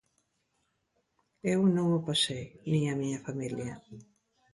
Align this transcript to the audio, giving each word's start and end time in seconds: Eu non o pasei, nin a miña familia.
Eu 1.53 1.61
non 1.75 1.87
o 1.97 1.99
pasei, 2.07 2.45
nin 2.71 2.83
a 2.93 2.95
miña 3.01 3.23
familia. 3.27 3.73